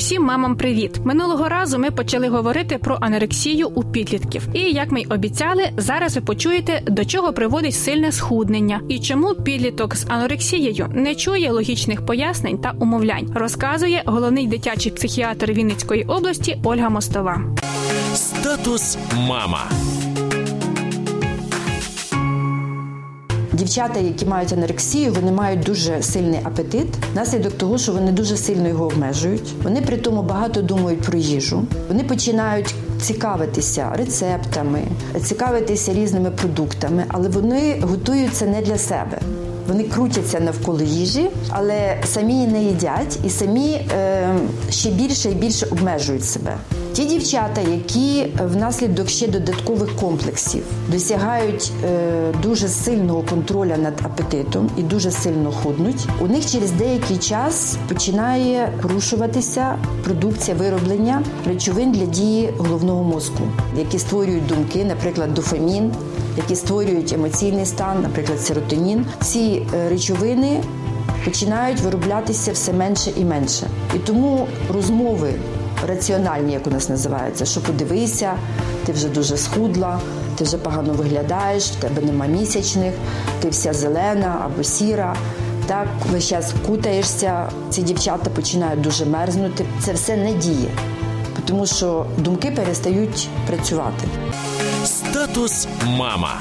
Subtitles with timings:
[0.00, 1.00] Усім мамам привіт!
[1.04, 4.48] Минулого разу ми почали говорити про анорексію у підлітків.
[4.54, 9.34] І як ми й обіцяли, зараз ви почуєте, до чого приводить сильне схуднення і чому
[9.34, 13.32] підліток з анорексією не чує логічних пояснень та умовлянь.
[13.34, 17.42] Розказує головний дитячий психіатр Вінницької області Ольга Мостова.
[18.14, 19.70] Статус мама.
[23.60, 28.68] Дівчата, які мають анорексію, вони мають дуже сильний апетит, наслідок того, що вони дуже сильно
[28.68, 29.52] його обмежують.
[29.62, 31.62] Вони при тому багато думають про їжу.
[31.88, 34.82] Вони починають цікавитися рецептами,
[35.22, 39.20] цікавитися різними продуктами, але вони готуються не для себе.
[39.68, 44.34] Вони крутяться навколо їжі, але самі не їдять і самі е,
[44.70, 46.56] ще більше і більше обмежують себе.
[46.92, 54.82] Ті дівчата, які внаслідок ще додаткових комплексів досягають е, дуже сильного контроля над апетитом і
[54.82, 62.50] дуже сильно худнуть, у них через деякий час починає порушуватися продукція вироблення речовин для дії
[62.58, 63.42] головного мозку,
[63.78, 65.92] які створюють думки, наприклад, дофамін,
[66.36, 69.06] які створюють емоційний стан, наприклад, серотонін.
[69.22, 70.62] Ці е, речовини
[71.24, 73.66] починають вироблятися все менше і менше.
[73.96, 75.32] І тому розмови
[75.88, 78.32] раціональні, як у нас називається, що подивися,
[78.86, 80.00] ти вже дуже схудла,
[80.36, 82.94] ти вже погано виглядаєш, в тебе нема місячних,
[83.40, 85.16] ти вся зелена або сіра.
[85.66, 89.64] Так, весь час кутаєшся, ці дівчата починають дуже мерзнути.
[89.80, 90.70] Це все не діє,
[91.44, 94.08] тому що думки перестають працювати.
[94.84, 96.40] Статус мама.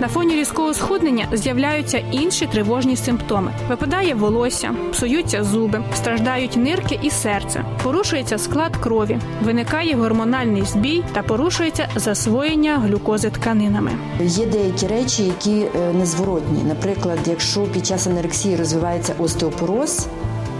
[0.00, 7.10] На фоні різкого схуднення з'являються інші тривожні симптоми: випадає волосся, псуються зуби, страждають нирки і
[7.10, 13.90] серце, порушується склад крові, виникає гормональний збій та порушується засвоєння глюкози тканинами.
[14.20, 16.64] Є деякі речі, які е, незворотні.
[16.68, 20.06] Наприклад, якщо під час анорексії розвивається остеопороз.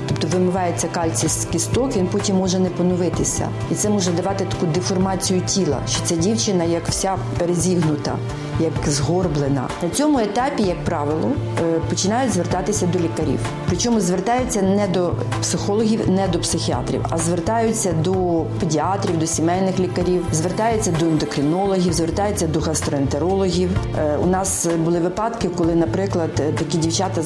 [0.09, 4.67] Тобто вимивається кальцій з кісток, він потім може не поновитися, і це може давати таку
[4.67, 8.19] деформацію тіла, що ця дівчина як вся перезігнута,
[8.61, 9.69] як згорблена.
[9.83, 11.31] На цьому етапі, як правило,
[11.61, 13.39] е, починають звертатися до лікарів.
[13.67, 20.25] Причому звертаються не до психологів, не до психіатрів, а звертаються до педіатрів, до сімейних лікарів,
[20.33, 23.71] звертаються до ендокринологів, звертаються до гастроентерологів.
[23.99, 27.23] Е, У нас були випадки, коли, наприклад, е, такі дівчата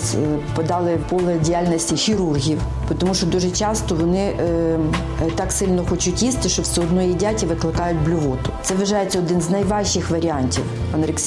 [0.55, 2.61] подали поле діяльності хірургів,
[2.99, 4.33] тому що дуже часто вони
[5.37, 8.51] так сильно хочуть їсти, що все одно їдять і викликають блювоту.
[8.63, 10.65] Це вважається один з найважчих варіантів
[10.95, 11.20] анорексії,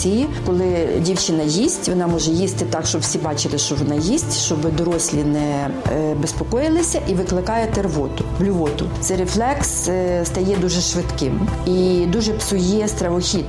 [0.46, 5.24] коли дівчина їсть, вона може їсти так, щоб всі бачили, що вона їсть, щоб дорослі
[5.24, 8.90] не е, безпокоїлися, і викликає тервоту, блювоту.
[9.02, 13.46] Цей рефлекс е, стає дуже швидким і дуже псує стравохід.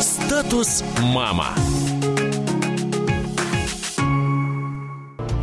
[0.00, 1.56] Статус мама.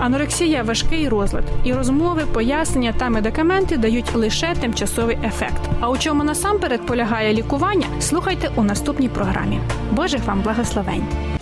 [0.05, 5.61] Анорексія важкий розлад, і розмови, пояснення та медикаменти дають лише тимчасовий ефект.
[5.79, 9.59] А у чому насамперед полягає лікування, слухайте у наступній програмі.
[9.91, 11.34] Божих вам благословень!